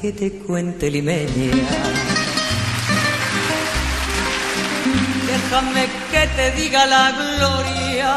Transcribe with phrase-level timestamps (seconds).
[0.00, 1.52] Que te cuente limeña.
[5.26, 8.14] Déjame que te diga la gloria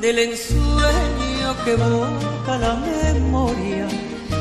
[0.00, 3.86] del ensueño que evoca la memoria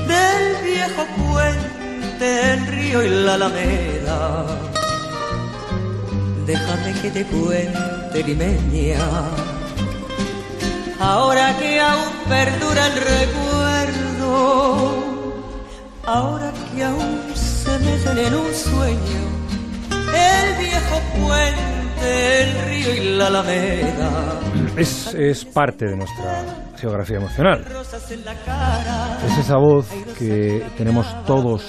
[0.08, 4.46] del viejo puente, el río y la alameda.
[6.46, 9.00] Déjame que te cuente limeña.
[11.00, 13.65] Ahora que aún perdura el recuerdo
[16.06, 19.36] ahora que aún se meten en un sueño
[19.92, 24.40] el viejo puente, el río y la alameda.
[24.78, 26.44] Es, es parte de nuestra
[26.78, 27.66] geografía emocional.
[29.26, 31.64] Es esa voz que tenemos todos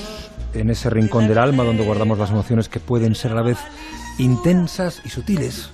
[0.54, 3.58] en ese rincón del alma donde guardamos las emociones que pueden ser a la vez
[4.18, 5.70] intensas y sutiles,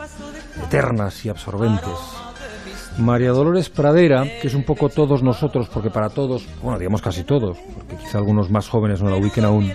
[0.66, 1.98] eternas y absorbentes.
[2.98, 7.24] María Dolores Pradera, que es un poco todos nosotros, porque para todos, bueno, digamos casi
[7.24, 9.72] todos, porque quizá algunos más jóvenes no la ubiquen aún,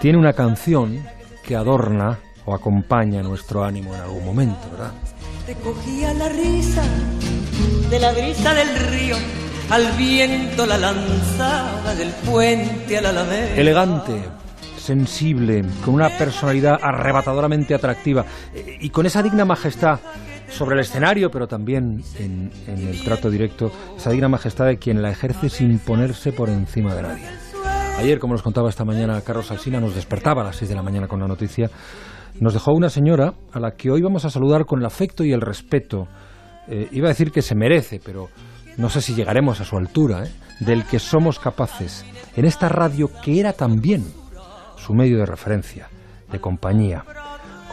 [0.00, 1.02] tiene una canción
[1.42, 4.92] que adorna o acompaña nuestro ánimo en algún momento, ¿verdad?
[5.46, 6.82] Te cogía la risa
[7.90, 9.16] de la brisa del río,
[9.70, 13.54] al viento la lanzaba del puente a la alameda.
[13.56, 14.22] Elegante,
[14.76, 19.98] sensible, con una personalidad arrebatadoramente atractiva eh, y con esa digna majestad
[20.54, 25.10] sobre el escenario, pero también en, el trato directo, esa digna majestad de quien la
[25.10, 27.26] ejerce sin ponerse por encima de nadie.
[27.98, 30.82] Ayer, como nos contaba esta mañana Carlos Alsina, nos despertaba a las 6 de la
[30.82, 31.70] mañana con la noticia,
[32.40, 35.32] nos dejó una señora a la que hoy vamos a saludar con el afecto y
[35.32, 36.08] el respeto.
[36.68, 38.28] Eh, iba a decir que se merece, pero
[38.76, 40.32] no sé si llegaremos a su altura, ¿eh?
[40.60, 42.04] del que somos capaces
[42.36, 44.04] en esta radio que era también
[44.76, 45.88] su medio de referencia,
[46.30, 47.04] de compañía,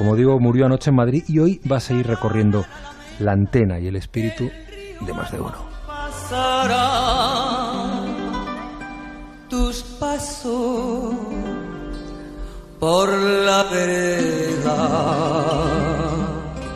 [0.02, 2.66] como digo, murió anoche en Madrid y hoy va a seguir recorriendo
[3.20, 4.50] la antena y el espíritu
[5.00, 5.70] de más de uno.
[9.48, 11.14] tus pasos
[12.80, 14.82] por la vereda